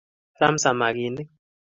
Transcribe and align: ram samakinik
ram 0.39 0.55
samakinik 0.63 1.29